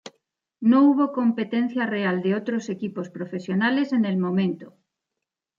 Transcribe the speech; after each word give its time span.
No 0.61 0.85
hubo 0.89 1.11
competencia 1.11 1.85
real 1.85 2.23
de 2.23 2.33
otros 2.33 2.69
equipos 2.69 3.11
profesionales 3.11 3.93
en 3.93 4.05
el 4.05 4.17
momento. 4.17 4.73